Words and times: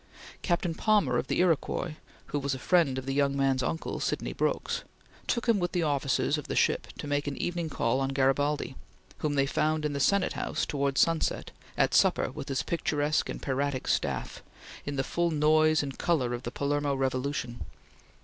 Captain 0.41 0.73
Palmer 0.73 1.19
of 1.19 1.27
the 1.27 1.41
Iroquois, 1.41 1.93
who 2.33 2.39
was 2.39 2.55
a 2.55 2.57
friend 2.57 2.97
of 2.97 3.05
the 3.05 3.13
young 3.13 3.37
man's 3.37 3.61
uncle, 3.61 3.99
Sydney 3.99 4.33
Brooks, 4.33 4.83
took 5.27 5.47
him 5.47 5.59
with 5.59 5.73
the 5.73 5.83
officers 5.83 6.39
of 6.39 6.47
the 6.47 6.55
ship 6.55 6.87
to 6.97 7.05
make 7.05 7.27
an 7.27 7.37
evening 7.37 7.69
call 7.69 7.99
on 7.99 8.09
Garibaldi, 8.09 8.75
whom 9.19 9.35
they 9.35 9.45
found 9.45 9.85
in 9.85 9.93
the 9.93 9.99
Senate 9.99 10.33
House 10.33 10.65
towards 10.65 10.99
sunset, 10.99 11.51
at 11.77 11.93
supper 11.93 12.31
with 12.31 12.49
his 12.49 12.63
picturesque 12.63 13.29
and 13.29 13.43
piratic 13.43 13.87
staff, 13.87 14.41
in 14.87 14.95
the 14.95 15.03
full 15.03 15.29
noise 15.29 15.83
and 15.83 15.99
color 15.99 16.33
of 16.33 16.41
the 16.41 16.51
Palermo 16.51 16.95
revolution. 16.95 17.63